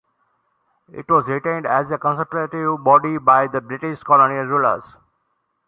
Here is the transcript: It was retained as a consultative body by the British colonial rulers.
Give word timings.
It 0.91 1.11
was 1.11 1.29
retained 1.29 1.67
as 1.67 1.91
a 1.91 1.97
consultative 1.99 2.83
body 2.83 3.19
by 3.19 3.45
the 3.45 3.61
British 3.61 4.01
colonial 4.01 4.45
rulers. 4.45 4.97